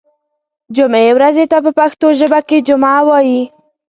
جمعې 0.75 1.11
ورځې 1.17 1.45
ته 1.51 1.57
په 1.65 1.71
پښتو 1.79 2.07
ژبه 2.19 2.39
کې 2.47 2.57
جمعه 2.67 3.01
وایی 3.07 3.41